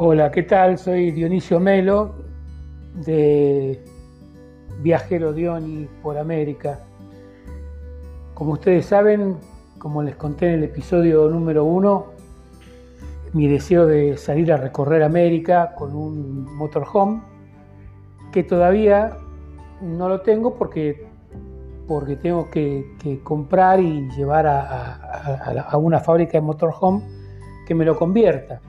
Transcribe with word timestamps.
Hola, 0.00 0.30
¿qué 0.30 0.44
tal? 0.44 0.78
Soy 0.78 1.10
Dionisio 1.10 1.58
Melo 1.58 2.14
de 3.04 3.82
Viajero 4.80 5.32
Dioni 5.32 5.88
por 6.00 6.16
América. 6.16 6.78
Como 8.32 8.52
ustedes 8.52 8.86
saben, 8.86 9.38
como 9.76 10.04
les 10.04 10.14
conté 10.14 10.50
en 10.50 10.54
el 10.54 10.62
episodio 10.62 11.28
número 11.28 11.64
uno, 11.64 12.12
mi 13.32 13.48
deseo 13.48 13.86
de 13.86 14.16
salir 14.16 14.52
a 14.52 14.56
recorrer 14.56 15.02
América 15.02 15.74
con 15.74 15.96
un 15.96 16.44
motorhome, 16.56 17.20
que 18.30 18.44
todavía 18.44 19.16
no 19.82 20.08
lo 20.08 20.20
tengo 20.20 20.54
porque, 20.54 21.08
porque 21.88 22.14
tengo 22.14 22.48
que, 22.52 22.86
comprar 23.24 23.80
y 23.80 24.08
llevar 24.10 24.46
a, 24.46 25.58
a 25.68 25.76
una 25.76 25.98
fábrica 25.98 26.38
de 26.38 26.42
motorhome 26.42 27.02
que 27.66 27.74
me 27.74 27.84
lo 27.84 27.96
convierta. 27.96 28.60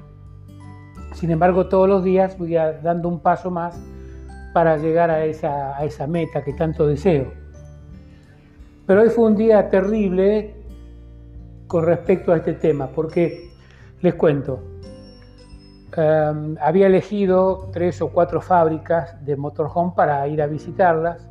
Sin 1.20 1.32
embargo, 1.32 1.68
todos 1.68 1.90
los 1.90 2.02
días 2.02 2.38
voy 2.38 2.54
dando 2.54 3.10
un 3.10 3.20
paso 3.20 3.52
más 3.52 3.78
para 4.54 4.78
llegar 4.78 5.12
a 5.12 5.26
esa, 5.26 6.08
meta 6.08 6.46
que 6.46 6.54
tanto 6.54 6.88
deseo. 6.88 7.34
Pero 8.86 9.02
hoy 9.02 9.10
fue 9.10 9.26
un 9.26 9.36
día 9.36 9.70
terrible 9.70 10.56
con 11.68 11.86
respecto 11.86 12.32
a 12.32 12.38
este 12.38 12.54
tema, 12.54 12.88
porque 12.88 13.50
les 14.00 14.16
cuento, 14.16 14.64
em, 15.98 16.56
había 16.62 16.88
elegido 16.88 17.68
tres 17.74 18.02
o 18.02 18.08
cuatro 18.08 18.40
fábricas 18.40 19.18
de 19.26 19.36
motorhome 19.36 19.92
para 19.94 20.26
ir 20.26 20.42
a 20.42 20.48
visitarlas, 20.48 21.28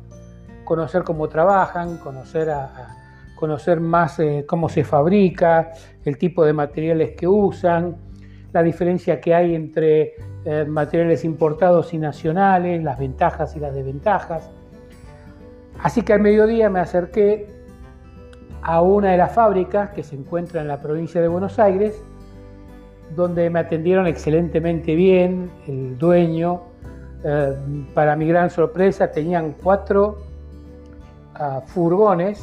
conocer 0.65 1.01
cómo 1.01 1.27
trabajan, 1.29 1.97
conocer 1.97 3.79
más 3.79 4.19
eh, 4.19 4.45
cómo 4.47 4.69
se 4.69 4.83
fabrica, 4.83 5.71
el 6.05 6.19
tipo 6.19 6.45
de 6.45 6.53
materiales 6.53 7.15
que 7.17 7.27
usan, 7.27 8.08
la 8.51 8.63
diferencia 8.63 9.21
que 9.21 9.35
hay 9.35 9.55
entre 9.55 10.15
eh, 10.45 10.65
materiales 10.67 11.23
importados 11.23 11.93
y 11.93 11.97
nacionales, 11.97 12.83
las 12.83 12.97
ventajas 12.97 13.55
y 13.55 13.59
las 13.59 13.73
desventajas. 13.73 14.49
Así 15.81 16.01
que 16.01 16.13
al 16.13 16.21
mediodía 16.21 16.69
me 16.69 16.79
acerqué 16.79 17.47
a 18.61 18.81
una 18.81 19.11
de 19.11 19.17
las 19.17 19.33
fábricas 19.33 19.91
que 19.91 20.03
se 20.03 20.15
encuentra 20.15 20.61
en 20.61 20.67
la 20.67 20.81
provincia 20.81 21.21
de 21.21 21.27
Buenos 21.27 21.59
Aires, 21.59 22.01
donde 23.15 23.49
me 23.49 23.59
atendieron 23.59 24.07
excelentemente 24.07 24.95
bien, 24.95 25.49
el 25.67 25.97
dueño. 25.97 26.61
Eh, 27.23 27.55
para 27.93 28.15
mi 28.15 28.27
gran 28.27 28.49
sorpresa 28.49 29.11
tenían 29.11 29.55
cuatro 29.61 30.17
ah, 31.35 31.61
furgones, 31.65 32.41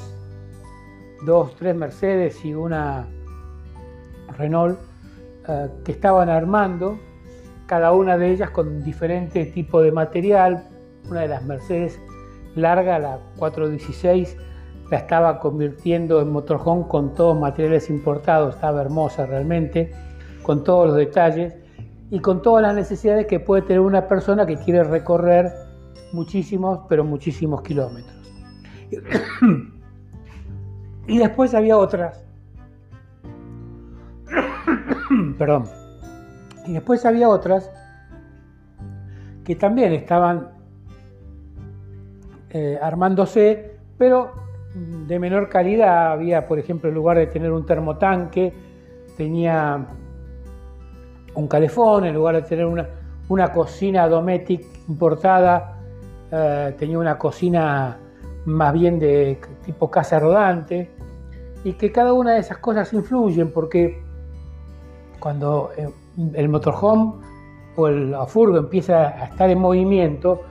dos, 1.24 1.54
tres 1.56 1.74
Mercedes 1.74 2.44
y 2.44 2.54
una 2.54 3.06
Renault 4.36 4.78
eh, 5.48 5.68
que 5.84 5.92
estaban 5.92 6.28
armando, 6.28 6.98
cada 7.66 7.92
una 7.92 8.16
de 8.16 8.30
ellas 8.30 8.50
con 8.50 8.82
diferente 8.82 9.44
tipo 9.46 9.82
de 9.82 9.92
material. 9.92 10.68
Una 11.08 11.20
de 11.20 11.28
las 11.28 11.44
Mercedes 11.44 12.00
larga, 12.56 12.98
la 12.98 13.18
416, 13.36 14.36
la 14.90 14.98
estaba 14.98 15.38
convirtiendo 15.38 16.20
en 16.20 16.30
motorhome 16.30 16.86
con 16.88 17.14
todos 17.14 17.38
materiales 17.38 17.90
importados, 17.90 18.54
estaba 18.54 18.80
hermosa 18.80 19.26
realmente, 19.26 19.92
con 20.42 20.64
todos 20.64 20.88
los 20.88 20.96
detalles 20.96 21.54
y 22.10 22.20
con 22.20 22.42
todas 22.42 22.62
las 22.62 22.74
necesidades 22.74 23.26
que 23.26 23.40
puede 23.40 23.62
tener 23.62 23.80
una 23.80 24.08
persona 24.08 24.46
que 24.46 24.56
quiere 24.56 24.84
recorrer 24.84 25.52
muchísimos, 26.12 26.80
pero 26.88 27.04
muchísimos 27.04 27.62
kilómetros. 27.62 28.14
y 31.08 31.18
después 31.18 31.54
había 31.54 31.76
otras 31.76 32.24
Perdón. 35.38 35.64
Y 36.66 36.72
después 36.72 37.04
había 37.04 37.28
otras 37.28 37.70
que 39.44 39.54
también 39.54 39.92
estaban 39.92 40.48
eh, 42.50 42.78
armándose, 42.82 43.78
pero 43.96 44.32
de 44.74 45.18
menor 45.18 45.48
calidad. 45.48 46.12
Había, 46.12 46.46
por 46.46 46.58
ejemplo, 46.58 46.88
en 46.88 46.94
lugar 46.94 47.18
de 47.18 47.28
tener 47.28 47.52
un 47.52 47.64
termotanque, 47.64 48.52
tenía 49.16 49.86
un 51.34 51.48
calefón, 51.48 52.06
en 52.06 52.14
lugar 52.14 52.36
de 52.36 52.42
tener 52.42 52.66
una, 52.66 53.52
cocina 53.52 54.08
doméstica 54.08 54.66
importada, 54.88 55.78
eh, 56.32 56.74
tenía 56.78 56.98
una 56.98 57.16
cocina 57.16 57.98
más 58.46 58.72
bien 58.72 58.98
de 58.98 59.38
tipo 59.64 59.90
casa 59.90 60.18
rodante, 60.18 60.90
y 61.62 61.74
que 61.74 61.92
cada 61.92 62.12
una 62.12 62.34
de 62.34 62.40
esas 62.40 62.58
cosas 62.58 62.92
influyen 62.92 63.52
porque 63.52 64.05
cuando 65.26 65.72
eh, 65.76 65.88
el 66.34 66.48
motorhome 66.48 67.14
o 67.74 67.88
el 67.88 68.14
furgo 68.28 68.58
empieza 68.58 69.08
a 69.08 69.24
estar 69.24 69.50
en 69.50 69.58
movimiento, 69.58 70.42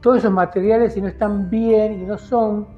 todos 0.00 0.18
esos 0.18 0.30
materiales 0.30 0.94
si 0.94 1.00
no 1.00 1.08
están 1.08 1.50
bien 1.50 2.00
y 2.00 2.04
no 2.04 2.16
son 2.16 2.68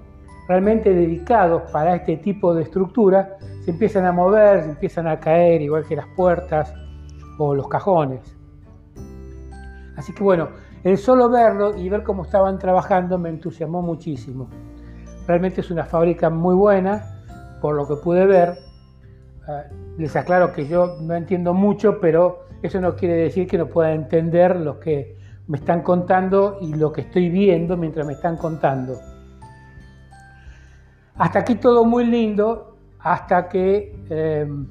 realmente 0.48 0.94
dedicados 0.94 1.70
para 1.70 1.97
este 1.97 2.16
tipo 2.16 2.54
de 2.54 2.62
estructura, 2.62 3.37
se 3.66 3.72
empiezan 3.72 4.06
a 4.06 4.12
mover, 4.12 4.62
se 4.62 4.70
empiezan 4.70 5.06
a 5.06 5.20
caer, 5.20 5.60
igual 5.60 5.84
que 5.87 5.94
las 5.94 6.06
puertas 6.16 6.72
o 7.37 7.54
los 7.54 7.69
cajones. 7.69 8.34
Así 9.98 10.14
que 10.14 10.25
bueno, 10.25 10.48
el 10.84 10.97
solo 10.97 11.28
verlo 11.28 11.76
y 11.76 11.87
ver 11.91 12.03
cómo 12.03 12.22
estaban 12.22 12.59
trabajando 12.59 13.19
me 13.19 13.28
entusiasmó 13.28 13.82
muchísimo. 13.82 14.48
Realmente 15.26 15.60
es 15.60 15.70
una 15.70 15.84
fábrica 15.84 16.31
muy 16.31 16.54
buena, 16.54 17.20
por 17.60 17.75
lo 17.75 17.87
que 17.87 17.97
pude 17.97 18.25
ver. 18.25 18.56
Ah, 19.47 19.65
les 19.99 20.16
aclaro 20.16 20.53
que 20.53 20.66
yo 20.66 20.97
no 21.00 21.15
entiendo 21.15 21.53
mucho, 21.53 22.00
pero 22.00 22.47
eso 22.62 22.81
no 22.81 22.97
quiere 22.97 23.15
decir 23.15 23.47
que 23.47 23.59
no 23.59 23.66
pueda 23.66 23.93
entender 23.93 24.56
lo 24.56 24.81
que 24.81 25.16
me 25.49 25.59
están 25.59 25.82
contando 25.82 26.59
y 26.62 26.72
lo 26.75 26.93
que 26.93 27.03
estoy 27.03 27.28
viendo 27.28 27.77
mientras 27.77 28.06
me 28.06 28.15
están 28.15 28.37
contando. 28.38 28.99
Hasta 31.16 31.41
aquí 31.41 31.56
todo 31.56 31.84
muy 31.84 32.06
lindo, 32.06 32.77
hasta 32.99 33.49
que 33.49 33.94
em, 34.09 34.66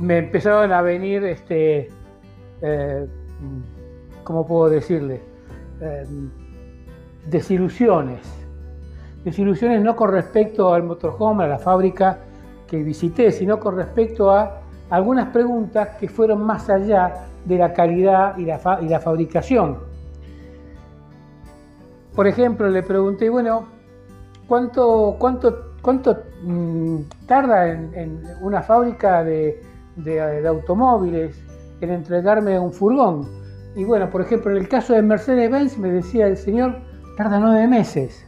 me 0.00 0.18
empezaron 0.18 0.72
a 0.72 0.82
venir, 0.82 1.24
este, 1.24 1.88
eh, 2.60 3.06
¿cómo 4.24 4.44
puedo 4.44 4.68
decirle? 4.68 5.22
Em, 5.80 6.30
desilusiones. 7.30 8.26
Desilusiones 9.24 9.80
no 9.82 9.94
con 9.94 10.10
respecto 10.10 10.74
al 10.74 10.82
motorhome, 10.82 11.44
a 11.44 11.48
la 11.48 11.58
fábrica, 11.58 12.25
que 12.66 12.82
visité, 12.82 13.30
sino 13.30 13.58
con 13.58 13.76
respecto 13.76 14.30
a 14.30 14.62
algunas 14.90 15.28
preguntas 15.28 15.90
que 16.00 16.08
fueron 16.08 16.44
más 16.44 16.68
allá 16.68 17.26
de 17.44 17.58
la 17.58 17.72
calidad 17.72 18.36
y 18.38 18.44
la, 18.44 18.78
y 18.82 18.88
la 18.88 19.00
fabricación. 19.00 19.78
Por 22.14 22.26
ejemplo, 22.26 22.68
le 22.68 22.82
pregunté, 22.82 23.28
bueno, 23.28 23.66
¿cuánto, 24.48 25.16
cuánto, 25.18 25.74
cuánto 25.82 26.16
mm, 26.42 27.00
tarda 27.26 27.68
en, 27.68 28.22
una 28.40 28.62
fábrica 28.62 29.22
de, 29.22 29.62
de, 29.96 30.48
automóviles 30.48 31.38
en 31.80 31.90
entregarme 31.90 32.58
un 32.58 32.72
furgón? 32.72 33.28
Y 33.76 33.84
bueno, 33.84 34.08
por 34.08 34.22
ejemplo, 34.22 34.50
en 34.50 34.56
el 34.56 34.68
caso 34.68 34.94
de 34.94 35.02
Mercedes-Benz 35.02 35.76
me 35.76 35.90
decía 35.92 36.26
el 36.26 36.38
señor, 36.38 36.78
tarda 37.16 37.38
nueve 37.38 37.68
meses. 37.68 38.24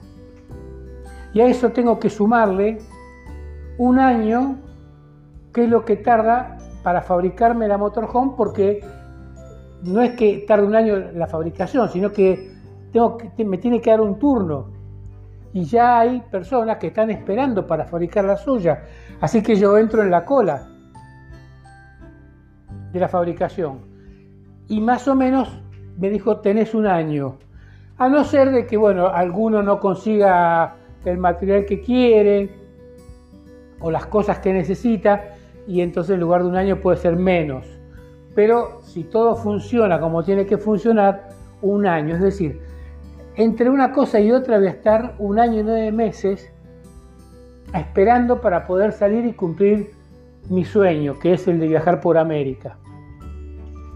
Y 1.33 1.41
a 1.41 1.47
eso 1.47 1.71
tengo 1.71 1.99
que 1.99 2.11
sumarle 2.11 2.79
un 3.79 3.99
año, 3.99 4.57
que 5.53 5.65
es 5.65 5.71
lo 5.71 5.85
que 5.85 5.97
tarda 5.97 6.59
para 6.83 7.03
fabricarme 7.03 7.69
la 7.69 7.79
motorhome, 7.79 8.33
porque 8.37 8.85
no 9.85 10.03
es 10.03 10.13
que 10.17 10.45
tarde 10.47 10.67
un 10.67 10.75
año 10.75 10.97
la 11.15 11.27
fabricación, 11.27 11.89
sino 11.89 12.13
que, 12.13 12.53
tengo 12.93 13.17
que 13.17 13.45
me 13.45 13.59
tiene 13.59 13.81
que 13.81 13.91
dar 13.91 14.01
un 14.01 14.19
turno. 14.19 14.71
Y 15.53 15.65
ya 15.65 16.01
hay 16.01 16.21
personas 16.31 16.77
que 16.77 16.89
están 16.89 17.11
esperando 17.11 17.67
para 17.67 17.85
fabricar 17.85 18.25
la 18.25 18.37
suya. 18.37 18.83
Así 19.21 19.43
que 19.43 19.57
yo 19.57 19.79
entro 19.79 20.03
en 20.03 20.11
la 20.11 20.25
cola 20.25 20.69
de 22.93 23.01
la 23.01 23.09
fabricación. 23.09 23.81
Y 24.69 24.81
más 24.81 25.09
o 25.09 25.15
menos 25.15 25.63
me 25.97 26.11
dijo, 26.11 26.39
tenés 26.41 26.75
un 26.75 26.87
año. 26.87 27.39
A 27.97 28.09
no 28.09 28.25
ser 28.25 28.51
de 28.53 28.67
que, 28.67 28.77
bueno, 28.77 29.09
alguno 29.09 29.63
no 29.63 29.81
consiga 29.81 30.77
el 31.05 31.19
material 31.19 31.65
que 31.65 31.81
quiere, 31.81 32.68
o 33.81 33.91
las 33.91 34.07
cosas 34.07 34.39
que 34.39 34.53
necesita 34.53 35.35
y 35.67 35.81
entonces 35.81 36.15
en 36.15 36.21
lugar 36.21 36.43
de 36.43 36.49
un 36.49 36.57
año 36.57 36.81
puede 36.81 36.97
ser 36.97 37.17
menos. 37.17 37.67
Pero 38.35 38.81
si 38.83 39.05
todo 39.05 39.37
funciona 39.37 40.01
como 40.01 40.23
tiene 40.23 40.47
que 40.47 40.59
funcionar, 40.59 41.29
un 41.63 41.87
año. 41.87 42.15
Es 42.15 42.21
decir, 42.21 42.61
entre 43.35 43.71
una 43.71 43.93
cosa 43.93 44.21
y 44.21 44.31
otra 44.33 44.59
voy 44.59 44.69
a 44.69 44.71
estar 44.71 45.15
un 45.19 45.39
año 45.39 45.61
y 45.61 45.63
nueve 45.63 45.93
meses 45.93 46.53
esperando 47.75 48.41
para 48.41 48.67
poder 48.67 48.93
salir 48.93 49.27
y 49.27 49.33
cumplir 49.33 49.91
mi 50.49 50.65
sueño, 50.65 51.19
que 51.19 51.35
es 51.35 51.47
el 51.47 51.61
de 51.61 51.69
viajar 51.69 52.01
por 52.01 52.17
América. 52.17 52.79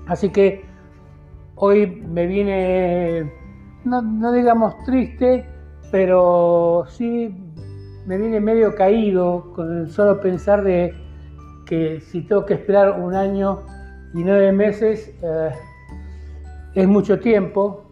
Así 0.06 0.28
que 0.30 0.64
hoy 1.54 1.86
me 1.86 2.26
viene, 2.26 3.32
no, 3.84 4.02
no 4.02 4.32
digamos 4.32 4.76
triste, 4.84 5.46
pero 5.90 6.84
sí 6.88 7.34
me 8.06 8.18
viene 8.18 8.40
medio 8.40 8.74
caído 8.74 9.52
con 9.54 9.78
el 9.78 9.90
solo 9.90 10.20
pensar 10.20 10.62
de 10.64 10.94
que 11.66 12.00
si 12.00 12.22
tengo 12.22 12.44
que 12.44 12.54
esperar 12.54 13.00
un 13.00 13.14
año 13.14 13.62
y 14.14 14.24
nueve 14.24 14.52
meses 14.52 15.14
eh, 15.22 15.50
es 16.74 16.88
mucho 16.88 17.18
tiempo. 17.20 17.84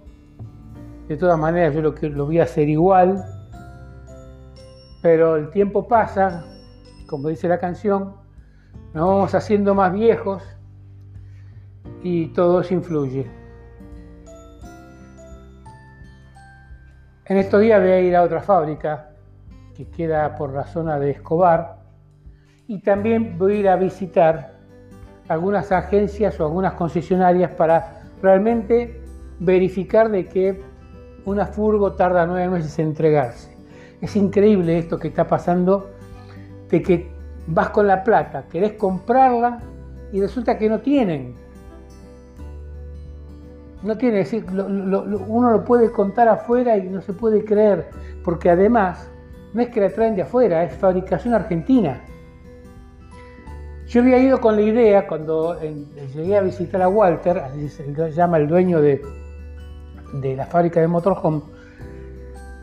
De 1.09 1.17
todas 1.17 1.39
maneras, 1.39 1.75
yo 1.75 1.81
lo, 1.83 2.27
voy 2.27 2.41
a 2.41 2.45
hacer 2.45 2.69
igual. 2.69 3.25
Pero 5.03 5.37
el 5.37 5.51
tiempo 5.51 5.89
pasa, 5.89 6.45
como 7.07 7.29
dice 7.29 7.49
la 7.49 7.59
canción, 7.59 8.15
nos 8.93 9.07
vamos 9.09 9.35
haciendo 9.35 9.75
más 9.75 9.93
viejos 9.93 10.43
y 12.03 12.29
todo 12.29 12.61
eso 12.61 12.75
influye. 12.75 13.27
En 17.25 17.37
estos 17.37 17.61
días 17.61 17.81
voy 17.81 17.91
a 17.91 18.01
ir 18.01 18.17
a 18.17 18.23
otra 18.23 18.43
fábrica 18.43 19.10
que 19.81 19.87
queda 19.97 20.37
por 20.37 20.53
la 20.53 20.65
zona 20.65 20.99
de 20.99 21.13
Escobar 21.13 21.79
y 22.67 22.81
también 22.81 23.39
voy 23.39 23.57
a 23.57 23.61
ir 23.61 23.69
a 23.71 23.77
visitar 23.77 24.53
algunas 25.27 25.73
agencias 25.73 26.39
o 26.39 26.45
algunas 26.45 26.75
concesionarias 26.75 27.53
para 27.53 28.03
realmente 28.21 29.01
verificar 29.39 30.11
de 30.11 30.29
que 30.29 30.61
una 31.25 31.47
furgo 31.47 31.93
tarda 31.93 32.27
nueve 32.27 32.51
meses 32.51 32.79
en 32.79 32.89
entregarse. 32.89 33.57
Es 34.03 34.17
increíble 34.17 34.79
esto 34.79 34.99
que 34.99 35.09
está 35.09 35.27
pasando 35.27 35.89
de 36.69 36.83
que 36.83 37.11
vas 37.47 37.71
con 37.71 37.87
la 37.87 38.05
plata, 38.05 38.45
querés 38.51 38.75
comprarla 38.75 39.61
y 40.13 40.21
resulta 40.21 40.59
que 40.59 40.69
no 40.69 40.81
tienen. 40.81 41.35
No 43.83 43.97
tiene, 43.97 44.19
decir, 44.19 44.45
uno 44.47 45.51
lo 45.51 45.65
puede 45.65 45.91
contar 45.91 46.29
afuera 46.29 46.77
y 46.77 46.83
no 46.91 47.01
se 47.01 47.15
puede 47.15 47.47
creer, 47.47 47.89
porque 48.23 48.51
además 48.51 49.11
no 49.53 49.63
es 49.63 49.69
que 49.69 49.81
la 49.81 49.91
traen 49.91 50.15
de 50.15 50.23
afuera, 50.23 50.65
es 50.65 50.75
fabricación 50.75 51.35
argentina. 51.35 52.01
Yo 53.87 54.03
había 54.03 54.19
ido 54.19 54.41
con 54.41 54.55
la 54.55 54.63
idea, 54.63 55.09
cuando 55.09 55.59
llegué 55.61 56.37
a 56.37 56.43
visitar 56.43 56.81
a 56.81 56.89
Walter, 56.89 57.39
así 57.39 57.69
se 57.69 57.93
llama 58.13 58.37
el 58.37 58.47
dueño 58.47 58.81
de, 58.81 59.03
de 60.13 60.37
la 60.37 60.47
fábrica 60.47 60.81
de 60.81 60.87
motorhome, 60.87 61.43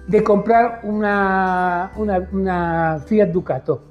de 0.07 0.23
comprar 0.23 0.79
una, 0.83 1.91
una, 1.97 2.99
Fiat 3.05 3.29
Ducato 3.29 3.83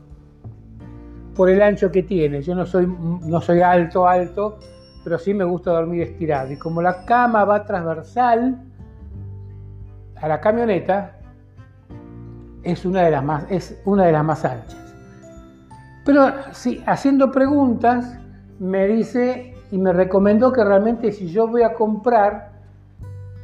por 1.35 1.51
el 1.51 1.61
ancho 1.61 1.91
que 1.93 2.03
tiene. 2.03 2.41
Yo 2.41 2.55
no 2.55 2.65
soy, 2.65 2.87
no 2.87 3.41
soy 3.43 3.61
alto, 3.61 4.09
alto, 4.09 4.59
pero 5.05 5.19
sí 5.19 5.35
me 5.35 5.45
gusta 5.45 5.73
dormir 5.73 6.03
estirado. 6.03 6.51
Y 6.53 6.57
como 6.57 6.81
la 6.81 7.05
cama 7.05 7.45
va 7.45 7.67
transversal 7.67 8.63
a 10.17 10.29
la 10.29 10.41
camioneta, 10.41 11.16
es 12.67 12.85
una 12.85 13.03
de 13.03 13.11
las 13.11 13.25
más, 13.25 13.47
es 13.49 13.81
una 13.85 14.05
de 14.05 14.13
las 14.13 14.25
más 14.25 14.45
anchas. 14.45 14.77
Pero 16.05 16.33
sí, 16.53 16.83
haciendo 16.87 17.31
preguntas, 17.31 18.19
me 18.59 18.87
dice 18.87 19.55
y 19.71 19.79
me 19.79 19.93
recomendó 19.93 20.53
que 20.53 20.65
realmente 20.65 21.13
si 21.13 21.29
yo 21.29 21.49
voy 21.49 21.63
a 21.63 21.75
comprar, 21.75 22.53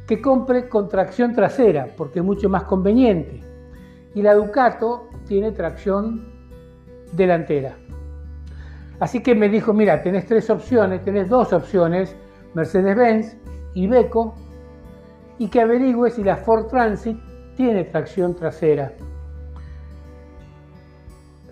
que 0.07 0.21
compre 0.21 0.67
con 0.67 0.89
tracción 0.89 1.33
trasera, 1.33 1.87
porque 1.95 2.19
es 2.19 2.25
mucho 2.25 2.49
más 2.49 2.63
conveniente. 2.63 3.41
Y 4.13 4.21
la 4.21 4.35
Ducato 4.35 5.09
tiene 5.27 5.51
tracción 5.51 6.25
delantera. 7.13 7.75
Así 8.99 9.23
que 9.23 9.35
me 9.35 9.49
dijo, 9.49 9.73
mira, 9.73 10.01
tenés 10.01 10.25
tres 10.25 10.49
opciones, 10.49 11.03
tenés 11.03 11.29
dos 11.29 11.51
opciones, 11.53 12.15
Mercedes-Benz 12.53 13.37
y 13.73 13.87
Beco, 13.87 14.35
y 15.37 15.47
que 15.47 15.61
averigüe 15.61 16.11
si 16.11 16.23
la 16.23 16.37
Ford 16.37 16.67
Transit 16.67 17.17
tiene 17.55 17.85
tracción 17.85 18.35
trasera. 18.35 18.93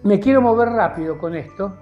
Me 0.04 0.20
quiero 0.20 0.42
mover 0.42 0.70
rápido 0.70 1.20
con 1.20 1.36
esto. 1.36 1.74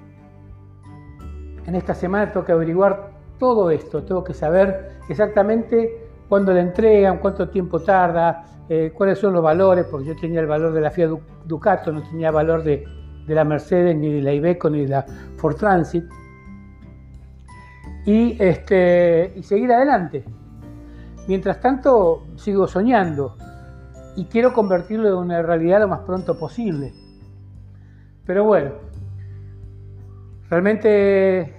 En 1.66 1.76
esta 1.76 1.94
semana 1.94 2.32
tengo 2.32 2.46
que 2.46 2.52
averiguar 2.52 3.12
todo 3.38 3.72
esto, 3.72 4.04
tengo 4.04 4.24
que 4.24 4.34
saber 4.34 5.00
exactamente 5.08 6.10
cuándo 6.28 6.54
la 6.54 6.60
entregan, 6.60 7.20
cuánto 7.20 7.48
tiempo 7.48 7.82
tarda, 7.82 8.44
eh, 8.68 8.92
cuáles 8.94 9.20
son 9.20 9.34
los 9.34 9.42
valores, 9.42 9.86
porque 9.90 10.08
yo 10.08 10.16
tenía 10.18 10.42
el 10.42 10.48
valor 10.48 10.74
de 10.74 10.82
la 10.82 10.92
Fiat 10.92 11.12
Ducato, 11.46 11.94
no 11.94 12.04
tenía 12.04 12.30
valor 12.30 12.64
de, 12.64 12.84
la 13.28 13.46
Mercedes, 13.46 13.96
ni 13.96 14.16
de 14.16 14.22
la 14.22 14.34
Ibeco, 14.34 14.70
ni 14.70 14.82
de 14.82 14.88
la 14.90 15.06
Ford 15.38 15.56
Transit. 15.56 16.04
Y, 18.06 18.36
este, 18.44 19.34
y 19.36 19.44
seguir 19.44 19.72
adelante. 19.72 20.26
Mientras 21.28 21.62
tanto, 21.62 22.26
sigo 22.36 22.68
soñando 22.68 23.38
y 24.16 24.26
quiero 24.26 24.52
convertirlo 24.52 25.08
en 25.08 25.16
una 25.16 25.42
realidad 25.42 25.80
lo 25.80 25.88
más 25.88 26.00
pronto 26.02 26.38
posible. 26.38 26.92
Pero 28.30 28.44
bueno, 28.44 28.74
realmente 30.52 31.52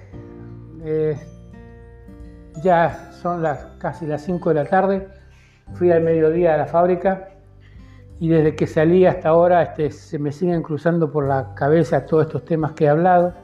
eh, 0.85 1.17
ya 2.63 3.11
son 3.11 3.43
las, 3.43 3.65
casi 3.81 4.07
las 4.07 4.23
5 4.23 4.51
de 4.51 4.55
la 4.55 4.65
tarde, 4.67 5.09
fui 5.75 5.91
al 5.91 6.01
mediodía 6.01 6.55
a 6.55 6.59
la 6.59 6.67
fábrica 6.67 7.31
y 8.21 8.29
desde 8.29 8.55
que 8.55 8.69
salí 8.69 9.05
hasta 9.05 9.31
ahora 9.31 9.65
este, 9.65 9.91
se 9.91 10.21
me 10.21 10.31
siguen 10.31 10.63
cruzando 10.63 11.11
por 11.11 11.27
la 11.27 11.57
cabeza 11.57 12.07
todos 12.07 12.27
estos 12.27 12.45
temas 12.45 12.71
que 12.75 12.85
he 12.85 12.89
hablado. 12.89 13.35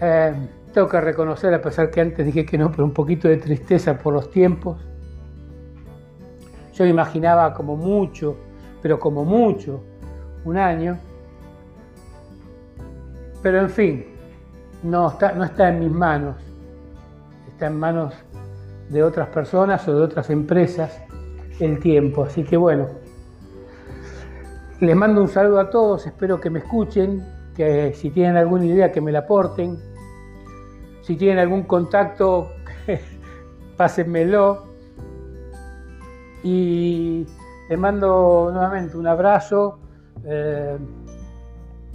Eh, 0.00 0.32
tengo 0.72 0.88
que 0.88 0.98
reconocer, 0.98 1.52
a 1.52 1.60
pesar 1.60 1.90
que 1.90 2.00
antes 2.00 2.24
dije 2.24 2.46
que 2.46 2.56
no, 2.56 2.70
pero 2.70 2.84
un 2.84 2.94
poquito 2.94 3.28
de 3.28 3.36
tristeza 3.36 3.98
por 3.98 4.14
los 4.14 4.30
tiempos. 4.30 4.80
Yo 6.72 6.84
me 6.84 6.90
imaginaba 6.90 7.52
como 7.52 7.76
mucho, 7.76 8.34
pero 8.80 8.98
como 8.98 9.26
mucho, 9.26 9.84
un 10.46 10.56
año. 10.56 11.09
Pero 13.42 13.60
en 13.60 13.70
fin, 13.70 14.06
no 14.82 15.08
está, 15.08 15.32
no 15.32 15.44
está 15.44 15.68
en 15.68 15.80
mis 15.80 15.90
manos 15.90 16.36
está 17.60 17.66
en 17.66 17.78
manos 17.78 18.14
de 18.88 19.02
otras 19.02 19.28
personas 19.28 19.86
o 19.86 19.94
de 19.94 20.00
otras 20.00 20.30
empresas 20.30 20.98
el 21.58 21.78
tiempo. 21.78 22.24
Así 22.24 22.42
que 22.42 22.56
bueno, 22.56 22.88
les 24.80 24.96
mando 24.96 25.20
un 25.20 25.28
saludo 25.28 25.60
a 25.60 25.68
todos, 25.68 26.06
espero 26.06 26.40
que 26.40 26.48
me 26.48 26.60
escuchen, 26.60 27.22
que 27.54 27.92
si 27.92 28.08
tienen 28.08 28.38
alguna 28.38 28.64
idea 28.64 28.90
que 28.90 29.02
me 29.02 29.12
la 29.12 29.20
aporten, 29.20 29.78
si 31.02 31.16
tienen 31.16 31.38
algún 31.38 31.64
contacto, 31.64 32.48
pásenmelo. 33.76 34.70
Y 36.42 37.26
les 37.68 37.78
mando 37.78 38.48
nuevamente 38.50 38.96
un 38.96 39.06
abrazo 39.06 39.80
eh, 40.24 40.78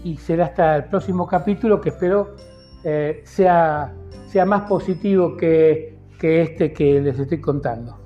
y 0.05 0.17
será 0.17 0.45
hasta 0.45 0.75
el 0.77 0.83
próximo 0.85 1.27
capítulo 1.27 1.81
que 1.81 1.89
espero 1.89 2.35
eh, 2.83 3.21
sea 3.25 3.91
sea 4.27 4.45
más 4.45 4.61
positivo 4.69 5.35
que, 5.35 5.97
que 6.19 6.43
este 6.43 6.71
que 6.71 7.01
les 7.01 7.17
estoy 7.17 7.41
contando. 7.41 8.04